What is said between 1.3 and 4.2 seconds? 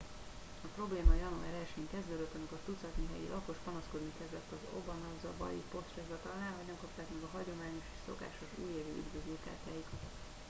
1 én kezdődött amikor tucatnyi helyi lakos panaszkodni